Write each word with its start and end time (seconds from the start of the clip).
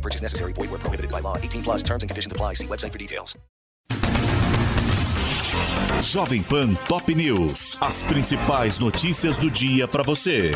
No 0.00 0.02
purchase 0.02 0.22
necessary. 0.22 0.54
Void 0.54 0.70
where 0.70 0.80
prohibited 0.80 1.10
by 1.10 1.20
law. 1.20 1.36
18 1.36 1.62
plus 1.62 1.82
terms 1.82 2.02
and 2.02 2.08
conditions 2.08 2.32
apply. 2.32 2.54
See 2.54 2.66
website 2.66 2.92
for 2.92 2.98
details. 2.98 3.36
Jovem 6.00 6.42
Pan 6.42 6.74
Top 6.86 7.06
News. 7.08 7.76
As 7.80 8.02
principais 8.02 8.78
notícias 8.78 9.36
do 9.36 9.50
dia 9.50 9.86
para 9.86 10.02
você. 10.02 10.52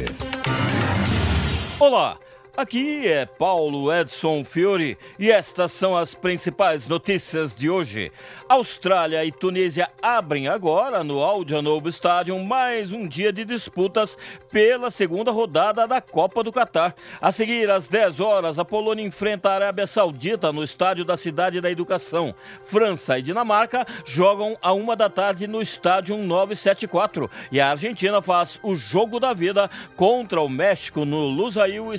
Olá. 1.79 2.17
Aqui 2.57 3.09
é 3.09 3.27
Paulo 3.27 3.93
Edson 3.93 4.45
Fiore 4.45 4.97
e 5.19 5.29
estas 5.29 5.73
são 5.73 5.97
as 5.97 6.15
principais 6.15 6.87
notícias 6.87 7.53
de 7.53 7.69
hoje. 7.69 8.13
Austrália 8.49 9.25
e 9.25 9.33
Tunísia 9.33 9.91
abrem 10.01 10.47
agora 10.47 11.03
no 11.03 11.21
Aldianovo 11.21 11.89
Stadium 11.89 12.45
mais 12.45 12.93
um 12.93 13.09
dia 13.09 13.33
de 13.33 13.45
disputas 13.45 14.17
pela 14.53 14.89
segunda 14.93 15.33
rodada 15.33 15.85
da 15.89 16.01
Copa 16.01 16.45
do 16.45 16.53
Catar. 16.53 16.95
A 17.21 17.33
seguir, 17.33 17.69
às 17.69 17.89
10 17.89 18.21
horas, 18.21 18.57
a 18.57 18.65
Polônia 18.65 19.05
enfrenta 19.05 19.51
a 19.51 19.55
Arábia 19.55 19.89
Saudita 19.89 20.53
no 20.53 20.63
estádio 20.63 21.05
da 21.05 21.17
Cidade 21.17 21.61
da 21.61 21.73
Educação. 21.73 22.33
França 22.67 23.19
e 23.19 23.23
Dinamarca 23.23 23.85
jogam 24.05 24.57
a 24.63 24.73
uma 24.73 24.95
da 24.95 25.11
tarde 25.11 25.49
no 25.49 25.61
estádio 25.61 26.17
974 26.17 27.29
e 27.51 27.61
a 27.61 27.73
Argentina 27.73 28.23
faz 28.23 28.61
o 28.63 28.77
jogo 28.77 29.19
da 29.19 29.33
vida 29.33 29.69
contra 29.97 30.41
o 30.41 30.49
México 30.49 31.05
no 31.05 31.27
Lusail 31.27 31.93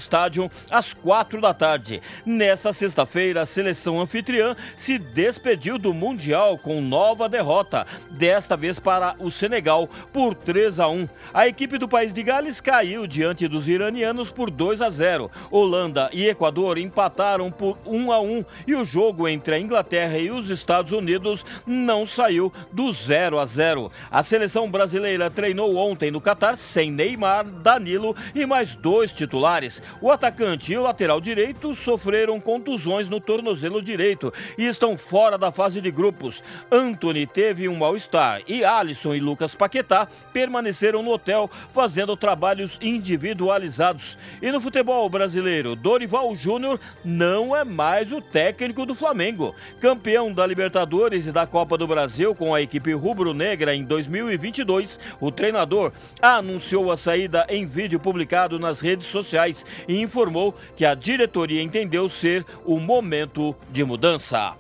Stadium 0.46 0.50
às 0.70 0.94
quatro 0.94 1.42
da 1.42 1.54
tarde. 1.54 2.02
Nesta 2.26 2.74
sexta-feira, 2.74 3.42
a 3.42 3.46
seleção 3.46 4.02
anfitriã 4.02 4.56
se 4.76 4.98
despediu 4.98 5.78
do 5.78 5.94
Mundial 5.94 6.58
com 6.58 6.82
nova 6.82 7.30
derrota, 7.30 7.86
desta 8.12 8.56
vez 8.56 8.80
para 8.80 9.16
o 9.20 9.30
Senegal 9.30 9.90
por 10.12 10.36
3 10.36 10.80
a 10.80 10.88
1. 10.88 11.08
A 11.34 11.48
equipe 11.48 11.78
do 11.78 11.88
país 11.88 12.14
de 12.14 12.24
Gales 12.24 12.62
caiu 12.62 13.08
diante 13.08 13.48
dos 13.48 13.68
iranianos 13.68 14.32
por 14.32 14.50
2 14.50 14.82
a 14.82 14.90
0. 14.90 15.32
Holanda 15.52 16.10
e 16.14 16.28
Equador 16.28 16.78
empataram 16.78 17.52
por 17.52 17.78
1 17.86 18.12
a 18.12 18.20
1 18.20 18.46
e 18.68 18.76
o 18.76 18.86
jogo 18.86 19.28
entre 19.28 19.56
a 19.56 19.60
Inglaterra 19.60 20.18
e 20.18 20.32
os 20.32 20.50
Estados 20.50 20.92
Unidos 20.92 21.46
não 21.66 22.06
saiu 22.06 22.52
do 22.72 22.92
0 22.92 23.40
a 23.40 23.46
0. 23.46 23.92
A 24.12 24.24
seleção 24.24 24.70
brasileira 24.70 25.30
treinou 25.30 25.76
ontem 25.76 26.12
no 26.12 26.22
Catar 26.22 26.58
sem 26.58 26.92
Neymar, 26.92 27.46
Danilo 27.46 28.16
e 28.34 28.46
mais 28.46 28.76
dois 28.76 29.12
titulares. 29.12 29.82
O 30.02 30.12
atacante 30.12 30.35
atacante 30.36 30.74
e 30.74 30.78
o 30.78 30.82
lateral 30.82 31.22
direito 31.22 31.74
sofreram 31.74 32.40
contusões 32.42 33.08
no 33.08 33.22
tornozelo 33.22 33.82
direito 33.82 34.34
e 34.58 34.66
estão 34.66 34.98
fora 34.98 35.38
da 35.38 35.52
fase 35.52 35.80
de 35.80 35.90
grupos. 35.90 36.44
Anthony 36.70 37.26
teve 37.26 37.70
um 37.70 37.78
mal-estar 37.78 38.42
e 38.46 38.66
Alisson 38.66 39.16
e 39.16 39.20
Lucas 39.22 39.56
Paquetá 39.56 40.08
permaneceram 40.34 41.02
no 41.02 41.12
hotel 41.12 41.50
fazendo 41.74 42.18
trabalhos 42.18 42.78
individualizados. 42.82 44.18
E 44.42 44.52
no 44.52 44.60
futebol 44.60 45.10
brasileiro, 45.10 45.76
Dorival 45.76 46.36
Júnior 46.36 46.80
não 47.04 47.56
é 47.56 47.64
mais 47.64 48.12
o 48.12 48.22
técnico 48.22 48.86
do 48.86 48.94
Flamengo. 48.94 49.56
Campeão 49.80 50.34
da 50.34 50.46
Libertadores 50.46 51.26
e 51.26 51.32
da 51.32 51.48
Copa 51.48 51.78
do 51.78 51.88
Brasil 51.88 52.36
com 52.36 52.54
a 52.54 52.62
equipe 52.62 52.92
rubro-negra 52.94 53.74
em 53.74 53.84
2022, 53.84 55.00
o 55.22 55.32
treinador 55.32 55.94
anunciou 56.22 56.92
a 56.92 56.98
saída 56.98 57.46
em 57.48 57.66
vídeo 57.66 58.00
publicado 58.00 58.60
nas 58.60 58.82
redes 58.82 59.08
sociais 59.08 59.66
e 59.88 60.02
informou 60.02 60.25
informou 60.26 60.56
que 60.76 60.86
a 60.86 60.96
diretoria 60.96 61.62
entendeu 61.62 62.10
ser 62.10 62.46
o 62.66 62.80
momento 62.80 63.56
de 63.70 63.84
mudança. 63.84 64.56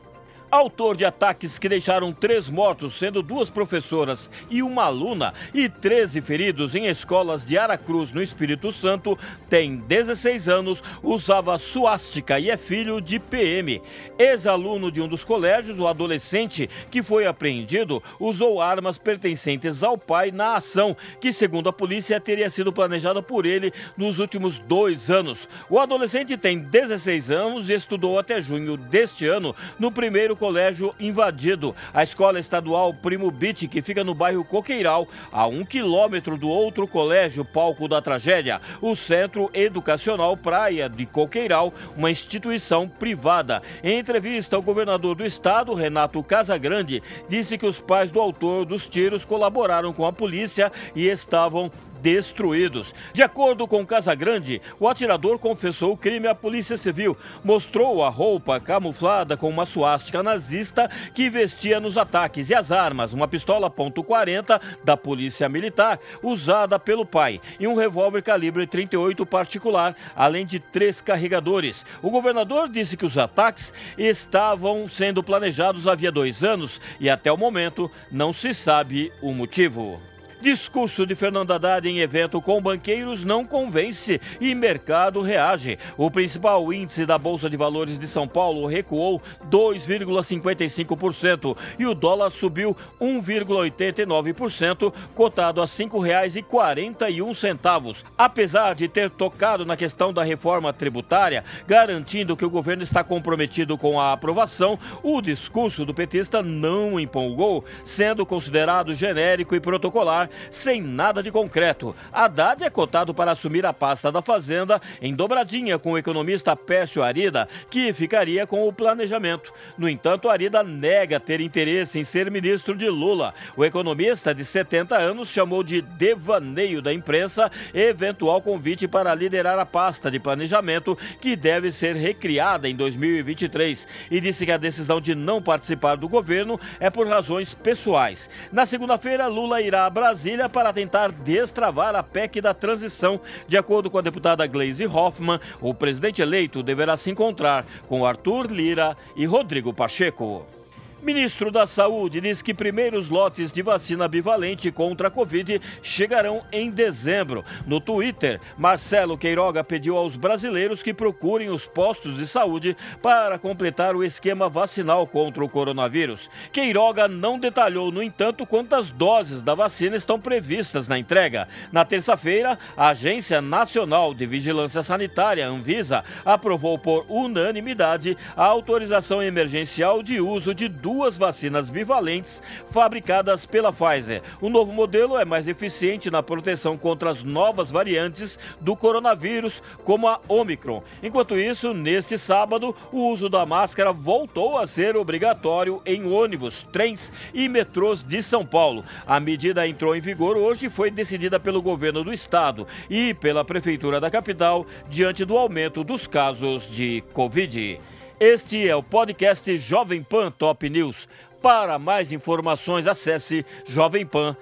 Autor 0.56 0.96
de 0.96 1.04
ataques 1.04 1.60
que 1.60 1.68
deixaram 1.68 2.14
três 2.14 2.48
mortos, 2.48 2.98
sendo 2.98 3.22
duas 3.22 3.50
professoras 3.50 4.30
e 4.50 4.64
uma 4.64 4.86
aluna, 4.86 5.34
e 5.54 5.68
13 5.68 6.22
feridos 6.22 6.74
em 6.74 6.88
escolas 6.88 7.44
de 7.44 7.58
Aracruz, 7.58 8.10
no 8.14 8.24
Espírito 8.24 8.72
Santo, 8.72 9.20
tem 9.50 9.76
16 9.76 10.48
anos, 10.48 10.82
usava 11.04 11.58
suástica 11.58 12.40
e 12.40 12.50
é 12.50 12.56
filho 12.56 13.02
de 13.02 13.20
PM. 13.20 13.82
Ex-aluno 14.18 14.90
de 14.90 15.02
um 15.02 15.10
dos 15.10 15.26
colégios, 15.26 15.78
o 15.78 15.90
adolescente 15.90 16.70
que 16.90 17.04
foi 17.04 17.28
apreendido, 17.28 18.02
usou 18.18 18.62
armas 18.62 18.98
pertencentes 18.98 19.84
ao 19.84 19.98
pai 19.98 20.32
na 20.32 20.56
ação, 20.56 20.96
que, 21.20 21.34
segundo 21.34 21.68
a 21.68 21.74
polícia, 21.74 22.18
teria 22.18 22.50
sido 22.50 22.72
planejada 22.72 23.22
por 23.22 23.46
ele 23.46 23.74
nos 23.98 24.20
últimos 24.20 24.58
dois 24.60 25.12
anos. 25.12 25.50
O 25.70 25.78
adolescente 25.78 26.38
tem 26.38 26.58
16 26.58 27.30
anos 27.30 27.70
e 27.70 27.74
estudou 27.74 28.18
até 28.18 28.42
junho 28.42 28.78
deste 28.78 29.28
ano 29.28 29.54
no 29.78 29.92
primeiro 29.92 30.34
colégio 30.46 30.94
invadido. 31.00 31.76
A 31.92 32.04
escola 32.04 32.40
estadual 32.40 32.94
Primo 32.94 33.32
Beach, 33.32 33.68
que 33.68 33.82
fica 33.82 34.04
no 34.04 34.14
bairro 34.14 34.46
Coqueiral, 34.46 35.08
a 35.32 35.48
um 35.48 35.66
quilômetro 35.66 36.38
do 36.38 36.48
outro 36.48 36.88
colégio 36.88 37.44
palco 37.44 37.88
da 37.88 38.00
tragédia, 38.00 38.62
o 38.80 38.96
Centro 38.96 39.50
Educacional 39.56 40.38
Praia 40.38 40.88
de 40.88 41.04
Coqueiral, 41.08 41.74
uma 41.98 42.12
instituição 42.12 42.88
privada. 42.88 43.64
Em 43.84 43.98
entrevista, 43.98 44.56
o 44.56 44.62
governador 44.62 45.16
do 45.16 45.26
estado, 45.26 45.74
Renato 45.74 46.22
Casagrande, 46.22 47.02
disse 47.28 47.58
que 47.58 47.66
os 47.66 47.80
pais 47.80 48.12
do 48.12 48.20
autor 48.20 48.66
dos 48.66 48.88
tiros 48.88 49.26
colaboraram 49.26 49.92
com 49.92 50.06
a 50.06 50.14
polícia 50.14 50.72
e 50.96 51.08
estavam 51.08 51.72
destruídos. 52.06 52.94
De 53.14 53.24
acordo 53.24 53.68
com 53.68 53.84
Casagrande, 53.84 54.62
o 54.80 54.88
atirador 54.88 55.40
confessou 55.40 55.94
o 55.94 55.98
crime 55.98 56.28
à 56.28 56.36
Polícia 56.36 56.78
Civil, 56.78 57.18
mostrou 57.44 58.04
a 58.04 58.10
roupa 58.10 58.60
camuflada 58.60 59.36
com 59.36 59.50
uma 59.50 59.66
suástica 59.66 60.22
nazista 60.22 60.88
que 61.16 61.32
vestia 61.32 61.80
nos 61.80 61.98
ataques 61.98 62.52
e 62.52 62.54
as 62.54 62.72
armas, 62.72 63.12
uma 63.12 63.28
pistola 63.28 63.72
.40 63.72 64.62
da 64.84 64.96
Polícia 64.96 65.50
Militar, 65.50 66.00
usada 66.22 66.78
pelo 66.78 67.08
pai, 67.08 67.42
e 67.60 67.66
um 67.66 67.74
revólver 67.74 68.22
calibre 68.22 68.68
38 68.68 69.26
particular, 69.26 69.96
além 70.16 70.46
de 70.46 70.60
três 70.60 71.02
carregadores. 71.02 71.84
O 72.04 72.12
governador 72.12 72.70
disse 72.70 72.96
que 72.96 73.06
os 73.06 73.18
ataques 73.18 73.74
estavam 73.98 74.88
sendo 74.88 75.24
planejados 75.24 75.88
havia 75.88 76.12
dois 76.12 76.44
anos 76.44 76.80
e 77.00 77.10
até 77.10 77.32
o 77.32 77.38
momento 77.38 77.90
não 78.12 78.32
se 78.32 78.54
sabe 78.54 79.12
o 79.24 79.34
motivo. 79.34 80.00
Discurso 80.42 81.06
de 81.06 81.14
Fernando 81.16 81.52
Haddad 81.52 81.88
em 81.88 82.00
evento 82.00 82.42
com 82.42 82.62
banqueiros 82.62 83.24
não 83.24 83.46
convence 83.46 84.20
e 84.40 84.54
mercado 84.54 85.22
reage. 85.22 85.80
O 85.98 86.12
principal 86.12 86.74
índice 86.74 87.06
da 87.06 87.18
Bolsa 87.18 87.50
de 87.50 87.56
Valores 87.58 87.98
de 87.98 88.08
São 88.08 88.28
Paulo 88.28 88.68
recuou 88.68 89.22
2,55% 89.50 91.58
e 91.80 91.86
o 91.86 91.96
dólar 91.96 92.32
subiu 92.32 92.76
1,89%, 93.00 94.94
cotado 95.16 95.62
a 95.62 95.66
R$ 95.66 95.72
5,41. 95.72 98.04
Apesar 98.18 98.74
de 98.76 98.88
ter 98.88 99.10
tocado 99.10 99.66
na 99.66 99.76
questão 99.78 100.14
da 100.14 100.24
reforma 100.24 100.72
tributária, 100.74 101.44
garantindo 101.66 102.38
que 102.38 102.46
o 102.46 102.50
governo 102.50 102.84
está 102.84 103.04
comprometido 103.04 103.78
com 103.78 104.00
a 104.00 104.14
aprovação, 104.14 104.78
o 105.02 105.22
discurso 105.22 105.86
do 105.86 105.94
petista 105.94 106.44
não 106.44 107.00
empolgou, 107.00 107.64
sendo 107.84 108.26
considerado 108.26 108.94
genérico 108.94 109.56
e 109.56 109.60
protocolar 109.60 110.25
sem 110.50 110.82
nada 110.82 111.22
de 111.22 111.32
concreto. 111.32 111.96
Haddad 112.12 112.64
é 112.64 112.70
cotado 112.70 113.14
para 113.14 113.32
assumir 113.32 113.66
a 113.66 113.74
pasta 113.74 114.12
da 114.12 114.22
Fazenda 114.22 114.82
em 115.02 115.16
dobradinha 115.16 115.78
com 115.78 115.92
o 115.92 115.98
economista 115.98 116.56
Pércio 116.56 117.04
Arida, 117.04 117.48
que 117.70 117.94
ficaria 117.94 118.48
com 118.48 118.68
o 118.68 118.74
planejamento. 118.74 119.54
No 119.78 119.88
entanto, 119.88 120.30
Arida 120.30 120.64
nega 120.64 121.20
ter 121.20 121.42
interesse 121.42 122.00
em 122.00 122.04
ser 122.04 122.32
ministro 122.32 122.76
de 122.76 122.90
Lula. 122.90 123.34
O 123.56 123.64
economista 123.64 124.34
de 124.34 124.44
70 124.44 124.98
anos 124.98 125.30
chamou 125.30 125.64
de 125.64 125.82
devaneio 125.82 126.82
da 126.82 126.94
imprensa 126.94 127.52
eventual 127.74 128.42
convite 128.42 128.88
para 128.88 129.14
liderar 129.14 129.60
a 129.60 129.66
pasta 129.66 130.10
de 130.10 130.20
planejamento 130.20 130.98
que 131.22 131.36
deve 131.36 131.72
ser 131.72 131.96
recriada 131.96 132.68
em 132.68 132.76
2023 132.76 133.88
e 134.10 134.20
disse 134.20 134.46
que 134.46 134.52
a 134.52 134.58
decisão 134.58 135.00
de 135.00 135.14
não 135.14 135.42
participar 135.42 135.96
do 135.96 136.10
governo 136.10 136.60
é 136.80 136.90
por 136.90 137.08
razões 137.08 137.54
pessoais. 137.54 138.30
Na 138.52 138.66
segunda-feira, 138.66 139.28
Lula 139.28 139.62
irá 139.62 139.86
a 139.86 139.90
Brasília 139.90 140.15
Brasília 140.16 140.48
para 140.48 140.72
tentar 140.72 141.12
destravar 141.12 141.94
a 141.94 142.02
PEC 142.02 142.40
da 142.40 142.54
transição. 142.54 143.20
De 143.50 143.58
acordo 143.58 143.92
com 143.92 143.98
a 143.98 144.02
deputada 144.02 144.48
Gleisi 144.48 144.86
Hoffmann, 144.86 145.42
o 145.60 145.74
presidente 145.74 146.22
eleito 146.22 146.64
deverá 146.64 146.96
se 146.96 147.12
encontrar 147.12 147.66
com 147.90 148.06
Arthur 148.06 148.50
Lira 148.50 148.96
e 149.18 149.26
Rodrigo 149.26 149.74
Pacheco. 149.74 150.65
Ministro 151.06 151.52
da 151.52 151.68
Saúde 151.68 152.20
diz 152.20 152.42
que 152.42 152.52
primeiros 152.52 153.10
lotes 153.10 153.52
de 153.52 153.62
vacina 153.62 154.08
bivalente 154.08 154.72
contra 154.72 155.08
a 155.08 155.12
Covid 155.12 155.62
chegarão 155.84 156.42
em 156.52 156.72
dezembro. 156.72 157.46
No 157.68 157.80
Twitter, 157.80 158.42
Marcelo 158.58 159.16
Queiroga 159.16 159.64
pediu 159.64 159.98
aos 159.98 160.16
brasileiros 160.16 160.82
que 160.82 160.96
procurem 160.96 161.50
os 161.50 161.68
postos 161.68 162.18
de 162.18 162.26
saúde 162.26 162.76
para 163.04 163.38
completar 163.38 163.96
o 163.96 164.04
esquema 164.04 164.50
vacinal 164.50 165.06
contra 165.06 165.46
o 165.46 165.50
coronavírus. 165.50 166.28
Queiroga 166.52 167.08
não 167.08 167.38
detalhou, 167.38 167.92
no 167.92 168.02
entanto, 168.02 168.44
quantas 168.44 168.90
doses 168.90 169.44
da 169.44 169.54
vacina 169.54 169.96
estão 169.96 170.20
previstas 170.20 170.88
na 170.88 170.98
entrega. 170.98 171.48
Na 171.72 171.86
terça-feira, 171.86 172.58
a 172.76 172.88
Agência 172.88 173.40
Nacional 173.44 174.12
de 174.12 174.26
Vigilância 174.26 174.82
Sanitária, 174.82 175.48
Anvisa, 175.48 176.04
aprovou 176.26 176.80
por 176.80 177.06
unanimidade 177.08 178.18
a 178.36 178.46
autorização 178.46 179.22
emergencial 179.22 180.02
de 180.02 180.20
uso 180.20 180.52
de 180.52 180.68
duas 180.96 181.18
vacinas 181.18 181.70
bivalentes 181.70 182.42
fabricadas 182.72 183.46
pela 183.46 183.74
Pfizer. 183.74 184.22
O 184.40 184.50
novo 184.50 184.72
modelo 184.72 185.18
é 185.18 185.26
mais 185.26 185.46
eficiente 185.46 186.10
na 186.10 186.24
proteção 186.24 186.78
contra 186.78 187.10
as 187.10 187.22
novas 187.22 187.70
variantes 187.70 188.40
do 188.62 188.78
coronavírus, 188.78 189.62
como 189.84 190.08
a 190.08 190.22
Omicron. 190.30 190.82
Enquanto 191.04 191.38
isso, 191.38 191.74
neste 191.74 192.18
sábado, 192.18 192.74
o 192.94 193.10
uso 193.10 193.28
da 193.28 193.46
máscara 193.46 193.92
voltou 193.92 194.58
a 194.58 194.66
ser 194.66 194.96
obrigatório 194.96 195.82
em 195.86 196.10
ônibus, 196.10 196.66
trens 196.72 197.12
e 197.34 197.50
metrôs 197.50 198.02
de 198.02 198.24
São 198.24 198.46
Paulo. 198.46 198.86
A 199.06 199.20
medida 199.20 199.68
entrou 199.68 199.98
em 199.98 200.00
vigor 200.00 200.38
hoje 200.38 200.68
e 200.68 200.70
foi 200.70 200.90
decidida 200.90 201.38
pelo 201.38 201.62
governo 201.62 202.06
do 202.06 202.14
estado 202.14 202.66
e 202.90 203.14
pela 203.14 203.44
prefeitura 203.44 204.00
da 204.00 204.10
capital 204.10 204.66
diante 204.90 205.26
do 205.26 205.38
aumento 205.38 205.84
dos 205.84 206.08
casos 206.08 206.66
de 206.72 207.04
Covid. 207.12 207.82
Este 208.20 208.68
é 208.68 208.76
o 208.76 208.82
podcast 208.82 209.58
Jovem 209.58 210.02
Pan 210.02 210.32
Top 210.32 210.70
News. 210.70 211.08
Para 211.42 211.78
mais 211.78 212.14
informações, 212.14 212.88
acesse 212.88 213.46
jovempan.com.br. 213.68 214.36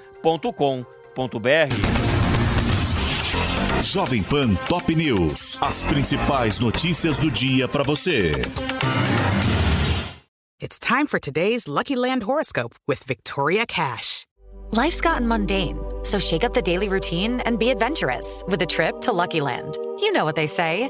Jovem 3.84 4.22
Pan 4.24 4.54
Top 4.68 4.96
News. 4.96 5.58
As 5.60 5.82
principais 5.84 6.60
notícias 6.60 7.18
do 7.18 7.32
dia 7.32 7.68
para 7.68 7.84
você. 7.84 8.34
It's 10.62 10.78
time 10.80 11.08
for 11.08 11.20
today's 11.20 11.68
Lucky 11.68 11.96
Land 11.96 12.24
horoscope 12.24 12.76
with 12.88 13.04
Victoria 13.06 13.66
Cash. 13.66 14.26
Life's 14.72 15.02
gotten 15.02 15.28
mundane, 15.28 15.78
so 16.04 16.20
shake 16.20 16.44
up 16.44 16.54
the 16.54 16.62
daily 16.62 16.88
routine 16.90 17.42
and 17.42 17.58
be 17.58 17.70
adventurous 17.70 18.44
with 18.48 18.62
a 18.62 18.66
trip 18.66 19.02
to 19.02 19.12
Lucky 19.12 19.42
Land. 19.42 19.78
You 20.00 20.14
know 20.14 20.24
what 20.26 20.36
they 20.36 20.48
say. 20.48 20.90